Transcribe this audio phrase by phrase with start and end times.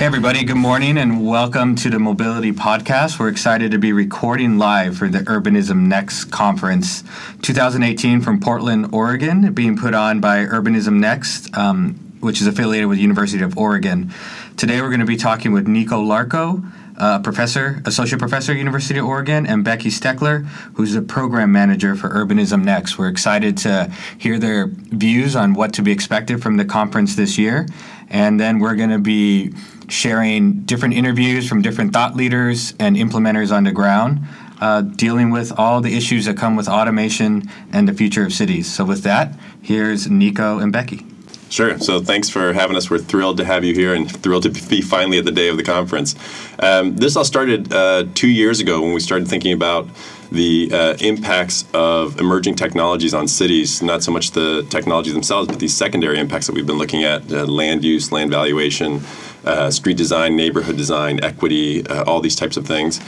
[0.00, 3.18] Hey, everybody, good morning and welcome to the Mobility Podcast.
[3.18, 7.04] We're excited to be recording live for the Urbanism Next Conference
[7.42, 12.96] 2018 from Portland, Oregon, being put on by Urbanism Next, um, which is affiliated with
[12.96, 14.10] the University of Oregon.
[14.56, 16.64] Today, we're going to be talking with Nico Larco,
[16.96, 21.94] uh, professor, associate professor at University of Oregon, and Becky Steckler, who's the program manager
[21.94, 22.96] for Urbanism Next.
[22.96, 27.36] We're excited to hear their views on what to be expected from the conference this
[27.36, 27.66] year,
[28.08, 29.52] and then we're going to be
[29.90, 34.20] sharing different interviews from different thought leaders and implementers on the ground,
[34.60, 38.72] uh, dealing with all the issues that come with automation and the future of cities.
[38.72, 41.06] So, with that, here's Nico and Becky.
[41.50, 41.76] Sure.
[41.80, 42.88] So thanks for having us.
[42.88, 45.56] We're thrilled to have you here and thrilled to be finally at the day of
[45.56, 46.14] the conference.
[46.60, 49.88] Um, this all started uh, two years ago when we started thinking about
[50.30, 55.58] the uh, impacts of emerging technologies on cities, not so much the technologies themselves, but
[55.58, 59.00] these secondary impacts that we've been looking at uh, land use, land valuation,
[59.44, 63.00] uh, street design, neighborhood design, equity, uh, all these types of things.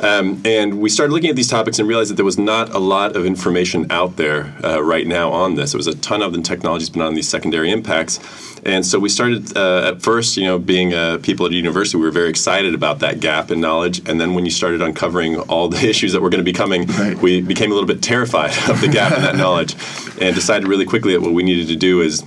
[0.00, 2.78] Um, and we started looking at these topics and realized that there was not a
[2.78, 5.72] lot of information out there uh, right now on this.
[5.72, 8.20] There was a ton of the technologies, but not on these secondary impacts.
[8.64, 11.96] And so we started uh, at first, you know, being uh, people at a university,
[11.96, 14.08] we were very excited about that gap in knowledge.
[14.08, 16.86] And then when you started uncovering all the issues that were going to be coming,
[16.86, 17.16] right.
[17.18, 19.74] we became a little bit terrified of the gap in that knowledge
[20.20, 22.22] and decided really quickly that what we needed to do is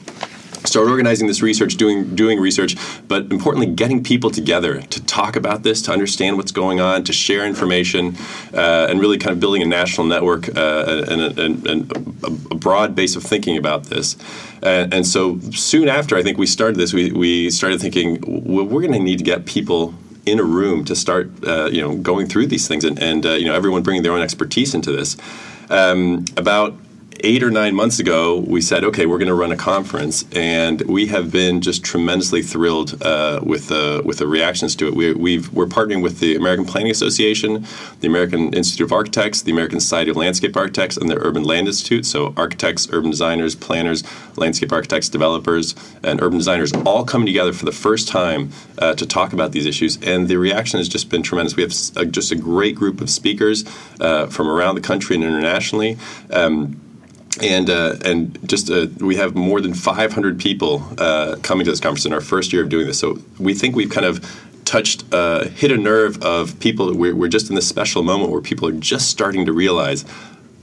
[0.65, 2.75] start organizing this research, doing doing research,
[3.07, 7.13] but importantly, getting people together to talk about this, to understand what's going on, to
[7.13, 8.15] share information,
[8.53, 11.91] uh, and really kind of building a national network uh, and, and, and,
[12.23, 14.15] a, broad base of thinking about this.
[14.61, 18.65] And, and so soon after, I think we started this, we, we started thinking, well,
[18.65, 19.95] we're going to need to get people
[20.27, 23.31] in a room to start, uh, you know, going through these things, and, and uh,
[23.31, 25.17] you know, everyone bringing their own expertise into this.
[25.69, 26.75] Um, about
[27.23, 30.81] eight or nine months ago, we said, okay, we're going to run a conference, and
[30.81, 34.95] we have been just tremendously thrilled uh, with the with the reactions to it.
[34.95, 37.65] We, we're partnering with the American Planning Association,
[37.99, 41.67] the American Institute of Architects, the American Society of Landscape Architects, and the Urban Land
[41.67, 42.05] Institute.
[42.05, 44.03] So architects, urban designers, planners,
[44.37, 49.05] landscape architects, developers, and urban designers all coming together for the first time uh, to
[49.05, 51.55] talk about these issues, and the reaction has just been tremendous.
[51.55, 53.63] We have a, just a great group of speakers
[53.99, 55.97] uh, from around the country and internationally.
[56.31, 56.79] Um,
[57.41, 61.79] and uh, and just uh, we have more than 500 people uh, coming to this
[61.79, 62.99] conference in our first year of doing this.
[62.99, 64.23] So we think we've kind of
[64.63, 66.93] touched, uh, hit a nerve of people.
[66.95, 70.05] We're, we're just in this special moment where people are just starting to realize,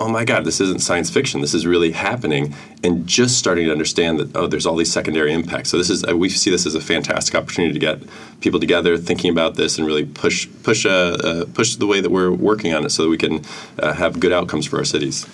[0.01, 1.41] oh my God, this isn't science fiction.
[1.41, 5.33] This is really happening, and just starting to understand that oh, there's all these secondary
[5.33, 5.71] impacts.
[5.71, 7.99] So this is uh, we see this as a fantastic opportunity to get
[8.41, 12.31] people together, thinking about this, and really push push uh, push the way that we're
[12.31, 13.43] working on it, so that we can
[13.83, 15.27] have good outcomes for our cities.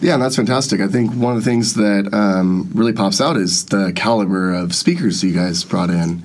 [0.00, 0.80] Yeah, that's fantastic.
[0.80, 4.74] I think one of the things that um, really pops out is the caliber of
[4.74, 6.22] speakers you guys brought in.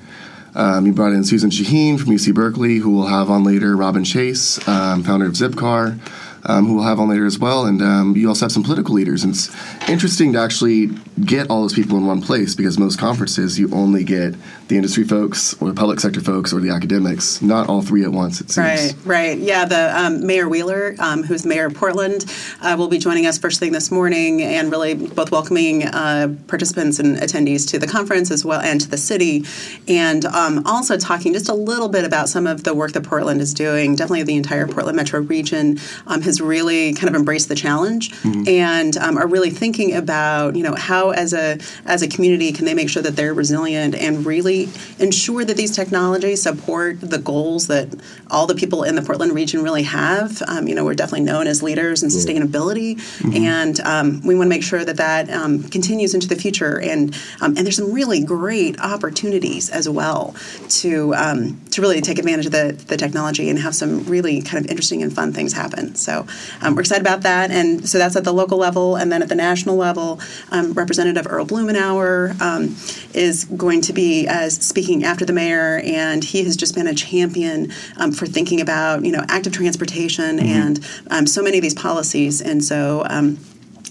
[0.54, 4.04] Um, you brought in Susan Shaheen from UC Berkeley, who we'll have on later, Robin
[4.04, 5.98] Chase, um, founder of Zipcar
[6.44, 7.66] um, who we'll have on later as well.
[7.66, 9.24] And um, you also have some political leaders.
[9.24, 9.50] And it's
[9.88, 10.90] interesting to actually
[11.24, 14.34] get all those people in one place because most conferences you only get
[14.68, 18.10] the industry folks or the public sector folks or the academics, not all three at
[18.10, 18.66] once, it seems.
[18.66, 19.38] Right, right.
[19.38, 22.24] Yeah, the um, Mayor Wheeler, um, who's mayor of Portland,
[22.62, 26.98] uh, will be joining us first thing this morning and really both welcoming uh, participants
[26.98, 29.44] and attendees to the conference as well and to the city.
[29.88, 33.40] And um, also talking just a little bit about some of the work that Portland
[33.40, 33.94] is doing.
[33.94, 38.48] Definitely the entire Portland metro region um, has really kind of embraced the challenge mm-hmm.
[38.48, 42.64] and um, are really thinking about you know how as a as a community can
[42.64, 44.68] they make sure that they're resilient and really
[44.98, 47.88] ensure that these technologies support the goals that
[48.30, 50.42] all the people in the Portland region really have.
[50.48, 53.44] Um, you know, we're definitely known as leaders in sustainability, mm-hmm.
[53.44, 56.80] and um, we want to make sure that that um, continues into the future.
[56.80, 60.34] And um, and there's some really great opportunities as well
[60.80, 64.64] to um, to really take advantage of the the technology and have some really kind
[64.64, 65.94] of interesting and fun things happen.
[65.94, 66.26] So
[66.60, 67.50] um, we're excited about that.
[67.50, 68.96] And so that's at the local level.
[68.96, 70.20] And then at the national level,
[70.50, 72.76] um, Representative Earl Blumenauer um,
[73.14, 75.80] is going to be as speaking after the mayor.
[75.86, 80.36] And he has just been a champion um, for thinking about, you know, active transportation
[80.36, 80.46] mm-hmm.
[80.46, 82.42] and um, so many of these policies.
[82.42, 83.06] And so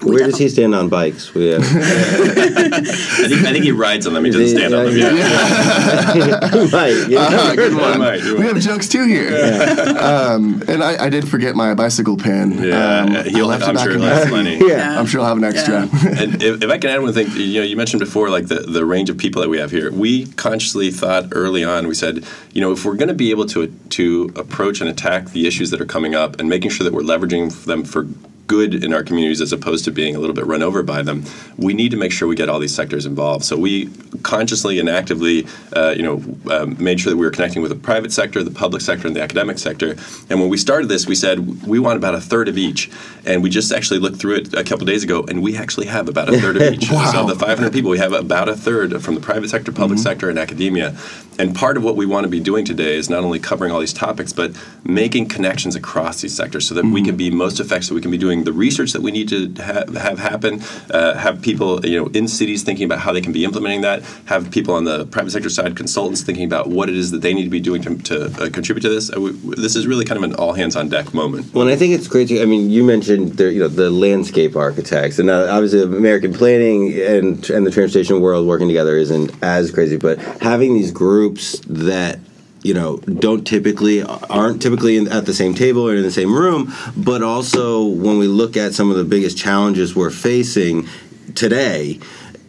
[0.03, 1.31] where does he stand on bikes?
[1.42, 4.25] We, uh, I, think, I think he rides on them.
[4.25, 4.98] He doesn't stand on them.
[4.98, 5.12] Yeah.
[6.15, 6.68] yeah.
[6.71, 7.19] might, yeah.
[7.21, 8.00] Uh, good one.
[8.00, 9.31] Might, we have jokes too here.
[9.31, 9.92] Yeah.
[9.92, 12.63] Um, and I, I, did forget my bicycle pin.
[12.63, 14.57] Yeah, um, he'll have, I'm sure he'll have plenty.
[14.57, 14.65] Yeah.
[14.68, 15.00] yeah.
[15.00, 15.81] I'm sure I'll have an extra.
[16.21, 18.59] and if, if, I can add one thing, you know, you mentioned before, like the,
[18.59, 19.92] the range of people that we have here.
[19.92, 23.45] We consciously thought early on, we said, you know, if we're going to be able
[23.47, 26.94] to to approach and attack the issues that are coming up, and making sure that
[26.94, 28.07] we're leveraging them for
[28.51, 31.24] good in our communities as opposed to being a little bit run over by them,
[31.57, 33.45] we need to make sure we get all these sectors involved.
[33.45, 33.89] So we
[34.24, 36.21] consciously and actively, uh, you know,
[36.53, 39.15] um, made sure that we were connecting with the private sector, the public sector, and
[39.15, 39.92] the academic sector.
[40.30, 42.92] And when we started this, we said we want about a third of each.
[43.25, 46.09] And we just actually looked through it a couple days ago, and we actually have
[46.09, 46.89] about a third of each.
[46.92, 47.09] Wow.
[47.12, 50.30] So the 500 people, we have about a third from the private sector, public sector,
[50.30, 50.97] and academia.
[51.39, 53.80] And part of what we want to be doing today is not only covering all
[53.80, 54.51] these topics, but
[54.83, 57.86] making connections across these sectors so that we can be most effective.
[57.86, 60.62] So we can be doing the research that we need to ha- have happen,
[60.92, 64.04] uh, have people you know in cities thinking about how they can be implementing that,
[64.26, 67.34] have people on the private sector side, consultants thinking about what it is that they
[67.34, 69.10] need to be doing to, to uh, contribute to this.
[69.10, 71.54] Uh, this is really kind of an all hands on deck moment.
[71.54, 72.42] Well, and I think it's great to.
[72.42, 76.94] I mean, you mentioned the you know the landscape architects, and uh, obviously American planning
[77.00, 82.20] and and the transportation world working together isn't as crazy, but having these groups that
[82.63, 86.34] you know don't typically aren't typically in, at the same table or in the same
[86.34, 90.88] room, but also when we look at some of the biggest challenges we're facing
[91.36, 92.00] today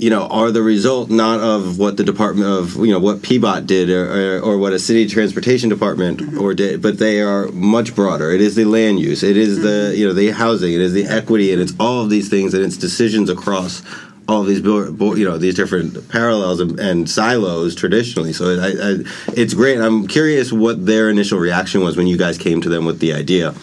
[0.03, 3.69] you know, are the result not of what the Department of, you know, what PBOT
[3.69, 7.94] did or, or, or, what a city transportation department or did, but they are much
[7.94, 8.32] broader.
[8.32, 10.00] It is the land use, it is the, mm-hmm.
[10.00, 12.65] you know, the housing, it is the equity, and it's all of these things, and
[12.65, 13.81] it's decisions across
[14.28, 18.32] all these, you know, these different parallels and, and silos traditionally.
[18.32, 19.78] So I, I, it's great.
[19.78, 23.12] I'm curious what their initial reaction was when you guys came to them with the
[23.12, 23.54] idea.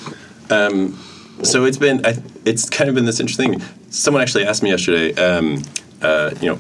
[0.50, 0.98] Um,
[1.44, 2.02] so it's been,
[2.46, 3.62] it's kind of been this interesting.
[3.90, 5.14] Someone actually asked me yesterday.
[5.16, 5.62] Um,
[6.02, 6.60] uh, you know,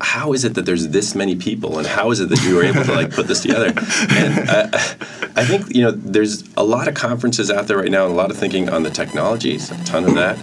[0.00, 2.64] how is it that there's this many people, and how is it that you were
[2.64, 3.72] able to like put this together?
[4.10, 4.68] And uh,
[5.36, 8.16] I think you know, there's a lot of conferences out there right now, and a
[8.16, 10.38] lot of thinking on the technologies, a ton of that.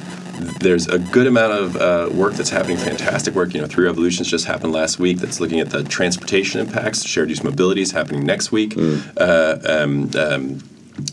[0.59, 3.53] There's a good amount of uh, work that's happening, fantastic work.
[3.53, 7.05] You know, Three Revolutions just happened last week that's looking at the transportation impacts.
[7.05, 8.71] Shared use mobility is happening next week.
[8.71, 9.13] Mm.
[9.17, 10.63] Uh, um, um,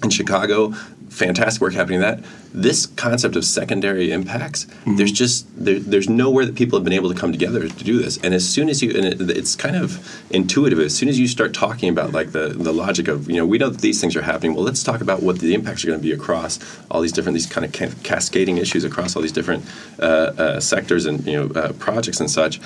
[0.02, 0.74] in Chicago,
[1.10, 2.24] fantastic work happening in that.
[2.52, 4.96] This concept of secondary impacts, mm-hmm.
[4.96, 7.98] there's just there, there's nowhere that people have been able to come together to do
[7.98, 8.16] this.
[8.18, 10.78] And as soon as you and it, it's kind of intuitive.
[10.78, 13.58] As soon as you start talking about like the the logic of you know we
[13.58, 14.54] know that these things are happening.
[14.54, 16.58] Well, let's talk about what the impacts are going to be across
[16.90, 19.64] all these different these kind of ca- cascading issues across all these different
[19.98, 22.60] uh, uh, sectors and you know uh, projects and such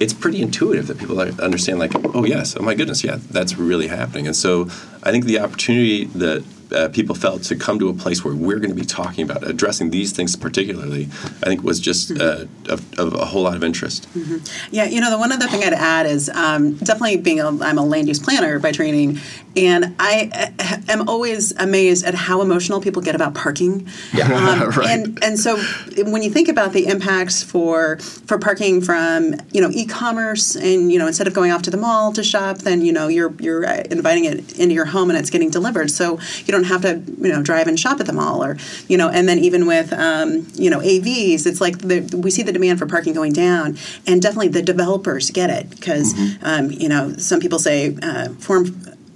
[0.00, 3.86] it's pretty intuitive that people understand like oh yes oh my goodness yeah that's really
[3.86, 4.62] happening and so
[5.04, 8.58] i think the opportunity that uh, people felt to come to a place where we're
[8.58, 11.04] going to be talking about addressing these things particularly,
[11.42, 14.08] I think was just uh, of, of, a whole lot of interest.
[14.14, 14.74] Mm-hmm.
[14.74, 17.78] Yeah, you know, the one other thing I'd add is um, definitely being a, I'm
[17.78, 19.18] a land use planner by training,
[19.56, 23.88] and I uh, am always amazed at how emotional people get about parking.
[24.12, 24.90] Yeah, um, right.
[24.90, 25.56] And and so
[26.06, 30.98] when you think about the impacts for for parking from you know e-commerce and you
[30.98, 33.66] know instead of going off to the mall to shop, then you know you're you're
[33.66, 35.90] uh, inviting it into your home and it's getting delivered.
[35.90, 38.56] So you don't have to you know drive and shop at the mall or
[38.88, 42.42] you know and then even with um, you know AVs, it's like the, we see
[42.42, 46.44] the demand for parking going down, and definitely the developers get it because mm-hmm.
[46.44, 48.66] um, you know some people say uh, form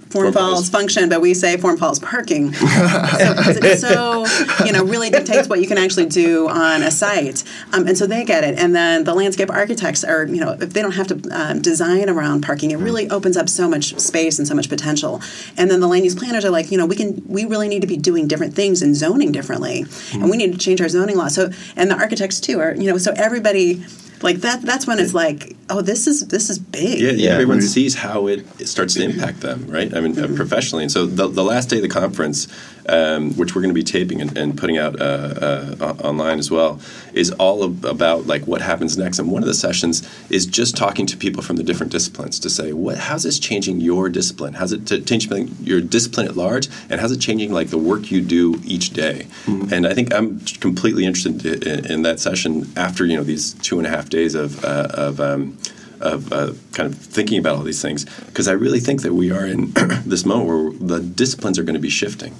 [0.09, 2.53] form, follows function, but we say form follows parking.
[2.53, 4.25] so, it so,
[4.65, 7.43] you know, really dictates what you can actually do on a site.
[7.73, 8.57] Um, and so they get it.
[8.57, 12.09] And then the landscape architects are, you know, if they don't have to um, design
[12.09, 15.21] around parking, it really opens up so much space and so much potential.
[15.57, 17.81] And then the land use planners are like, you know, we can, we really need
[17.81, 19.83] to be doing different things and zoning differently.
[19.83, 20.21] Mm-hmm.
[20.21, 21.27] And we need to change our zoning law.
[21.27, 23.83] So, and the architects too are, you know, so everybody
[24.21, 26.99] like that that's when it's like oh this is this is big.
[26.99, 27.31] Yeah, yeah.
[27.31, 29.93] everyone sees how it, it, starts to impact them right?
[29.93, 30.33] I mean uh, mm-hmm.
[30.33, 30.83] uh, professionally.
[30.83, 32.47] And so the, the last day of the conference
[32.87, 36.49] um, which we're going to be taping and, and putting out uh, uh, online as
[36.49, 36.79] well
[37.13, 39.19] is all of, about like what happens next.
[39.19, 42.49] And one of the sessions is just talking to people from the different disciplines to
[42.49, 44.53] say what how's this changing your discipline?
[44.53, 46.67] How's it t- changing your discipline at large?
[46.89, 49.27] And how's it changing like the work you do each day?
[49.45, 49.73] Mm-hmm.
[49.73, 53.77] and i think i'm completely interested in, in that session after you know these two
[53.77, 55.57] and a half days of, uh, of um,
[56.01, 59.31] of uh, kind of thinking about all these things because I really think that we
[59.31, 59.71] are in
[60.05, 62.35] this moment where the disciplines are going to be shifting.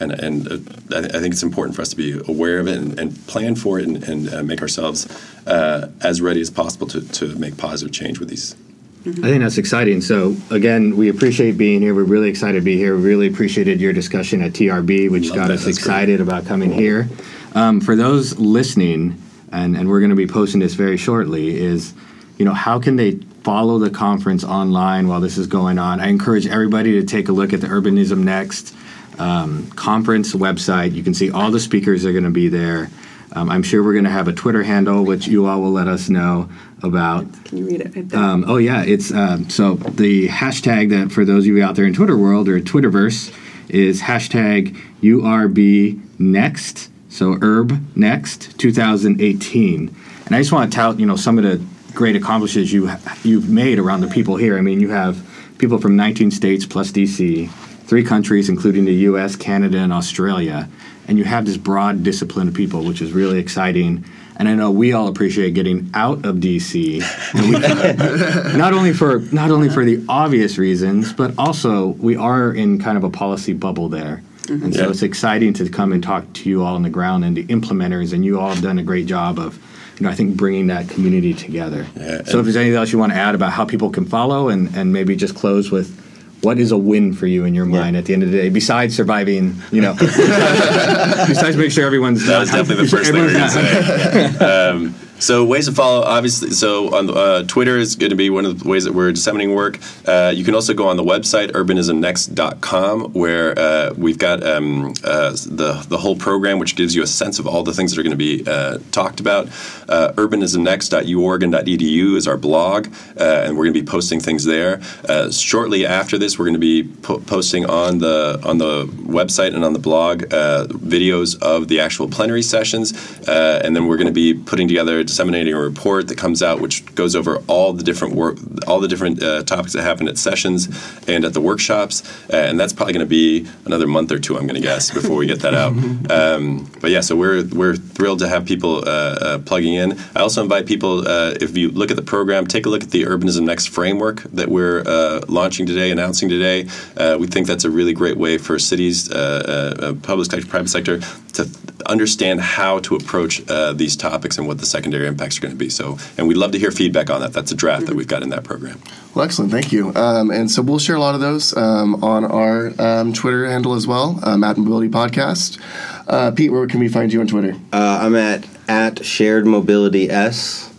[0.00, 2.98] And, and uh, I think it's important for us to be aware of it and,
[2.98, 5.06] and plan for it and, and uh, make ourselves
[5.46, 8.56] uh, as ready as possible to, to make positive change with these.
[9.04, 9.24] Mm-hmm.
[9.24, 10.00] I think that's exciting.
[10.00, 11.94] So again, we appreciate being here.
[11.94, 12.96] We're really excited to be here.
[12.96, 15.54] We really appreciated your discussion at TRB, which Love got that.
[15.54, 16.28] us that's excited great.
[16.28, 17.08] about coming here.
[17.54, 19.21] Um, for those listening,
[19.52, 21.94] and, and we're going to be posting this very shortly, is
[22.38, 23.12] you know how can they
[23.44, 26.00] follow the conference online while this is going on?
[26.00, 28.74] I encourage everybody to take a look at the Urbanism Next
[29.18, 30.92] um, conference website.
[30.92, 32.90] You can see all the speakers are going to be there.
[33.34, 35.88] Um, I'm sure we're going to have a Twitter handle, which you all will let
[35.88, 36.50] us know
[36.82, 37.26] about.
[37.44, 38.14] Can you read it right?
[38.14, 41.86] Um, oh yeah, it's um, so the hashtag that for those of you out there
[41.86, 43.34] in Twitter world or Twitterverse
[43.68, 51.04] is hashtag URB Next So URB Next 2018, and I just want to tout you
[51.04, 52.90] know some of the great accomplishments you
[53.22, 54.56] you've made around the people here.
[54.56, 55.22] I mean, you have
[55.58, 60.70] people from 19 states plus DC, three countries including the U.S., Canada, and Australia,
[61.06, 64.06] and you have this broad discipline of people, which is really exciting.
[64.36, 67.02] And I know we all appreciate getting out of DC,
[67.34, 72.80] we, not only for not only for the obvious reasons, but also we are in
[72.80, 74.22] kind of a policy bubble there.
[74.48, 77.36] And so it's exciting to come and talk to you all on the ground and
[77.36, 79.56] the implementers, and you all have done a great job of,
[79.98, 81.86] you know, I think bringing that community together.
[81.96, 84.48] Yeah, so if there's anything else you want to add about how people can follow,
[84.48, 85.98] and, and maybe just close with
[86.42, 88.48] what is a win for you in your mind at the end of the day,
[88.48, 93.26] besides surviving, you know, besides making sure everyone's That was definitely the first thing we
[93.26, 94.38] were going to say.
[94.42, 96.50] Um, so ways to follow, obviously.
[96.50, 99.54] So on uh, Twitter is going to be one of the ways that we're disseminating
[99.54, 99.78] work.
[100.06, 105.30] Uh, you can also go on the website urbanismnext.com where uh, we've got um, uh,
[105.30, 108.02] the the whole program, which gives you a sense of all the things that are
[108.02, 109.46] going to be uh, talked about.
[109.88, 114.82] Uh, urbanismnext.uoregon.edu is our blog, and we're going to be posting things there.
[115.30, 119.64] Shortly after this, we're going to be po- posting on the on the website and
[119.64, 122.92] on the blog videos of the actual plenary sessions,
[123.28, 126.82] and then we're going to be putting together, disseminating a report that comes out, which
[126.94, 130.68] goes over all the different work, all the different uh, topics that happen at sessions
[131.06, 132.02] and at the workshops,
[132.32, 134.90] uh, and that's probably going to be another month or two, I'm going to guess,
[134.90, 135.72] before we get that out.
[136.12, 139.98] Um, but yeah, so we're we're thrilled to have people uh, uh, plugging in.
[140.14, 142.90] I also invite people, uh, if you look at the program, take a look at
[142.90, 146.68] the Urbanism Next framework that we're uh, launching today, announcing today.
[146.96, 151.00] Uh, we think that's a really great way for cities, public sector, private sector,
[151.34, 151.48] to
[151.86, 155.58] understand how to approach uh, these topics and what the secondary impacts are going to
[155.58, 155.68] be.
[155.68, 157.32] So, and we'd love to hear feedback on that.
[157.32, 158.80] That's a draft that we've got in that program.
[159.14, 159.50] Well, excellent.
[159.50, 159.94] Thank you.
[159.94, 163.74] Um, and so we'll share a lot of those um, on our um, Twitter handle
[163.74, 165.60] as well, um, at Mobility Podcast.
[166.06, 167.54] Uh, Pete, where can we find you on Twitter?
[167.72, 170.72] Uh, I'm at at Shared Mobility S.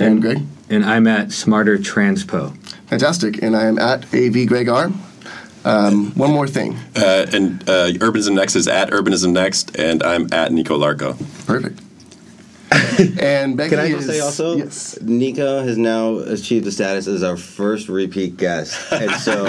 [0.00, 0.42] And Greg?
[0.70, 2.56] And I'm at Smarter Transpo.
[2.86, 3.42] Fantastic.
[3.42, 4.90] And I am at AV Greg R.
[5.64, 6.74] Um, one more thing.
[6.96, 11.16] Uh, and uh, Urbanism Next is at Urbanism Next, and I'm at Nico Larco.
[11.46, 11.80] Perfect.
[13.20, 14.96] and Becky Can I just is, say also, Yes.
[15.02, 19.44] Nico has now achieved the status as our first repeat guest, and so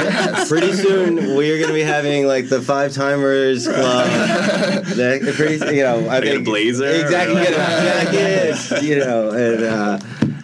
[0.48, 4.84] pretty soon we are going to be having like the five timers club.
[4.86, 7.36] Pretty, you know, I Like a think blazer or exactly.
[7.36, 7.50] like-
[8.12, 10.00] Get a jacket, you know, and uh,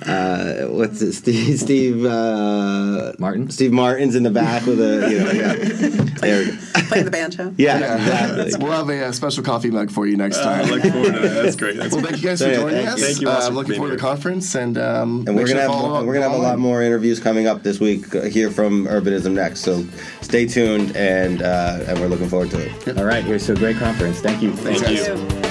[0.07, 1.59] uh, what's it, Steve?
[1.59, 3.49] Steve uh, Martin?
[3.49, 5.53] Steve Martin's in the back with a, you know, yeah.
[6.21, 6.57] There we go.
[6.87, 7.53] Play the banjo.
[7.57, 8.63] Yeah, exactly.
[8.63, 10.71] We'll have a, uh special coffee mug for you next I time.
[10.71, 11.43] look forward to that.
[11.43, 11.75] That's great.
[11.77, 12.99] That's well, thank you guys So, for yeah, joining thank us.
[12.99, 13.05] you.
[13.05, 15.61] Thank you Uh, looking being forward to the conference, and um, And we're gonna to
[15.61, 18.49] have follow we're gonna have a lot more interviews coming up this week uh, here
[18.51, 19.61] from Urbanism Next.
[19.61, 19.83] So
[20.21, 22.97] stay tuned, and uh, and we're looking forward to it.
[22.97, 24.21] All right, here's to a great conference.
[24.21, 24.53] Thank you.
[24.53, 25.15] Thank Thank you.
[25.41, 25.46] you.